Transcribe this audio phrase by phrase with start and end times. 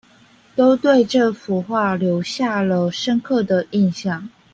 [0.55, 4.27] 都對這幅畫留下了深刻的印象